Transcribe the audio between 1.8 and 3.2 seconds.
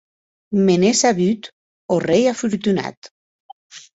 ò rei afortunat!